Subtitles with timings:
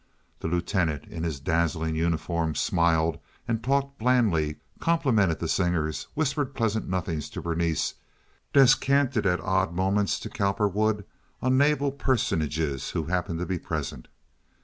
[0.39, 6.89] The Lieutenant in his dazzling uniform smiled and talked blandly, complimented the singers, whispered pleasant
[6.89, 7.93] nothings to Berenice,
[8.51, 11.05] descanted at odd moments to Cowperwood
[11.39, 14.07] on naval personages who happened to be present.